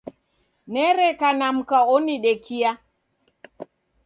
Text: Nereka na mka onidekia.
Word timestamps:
Nereka 0.73 1.27
na 1.39 1.47
mka 1.57 1.79
onidekia. 1.95 2.71